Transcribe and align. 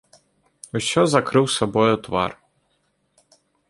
Усё 0.79 1.01
закрыў 1.17 1.45
сабою 1.59 1.95
твар. 2.09 2.31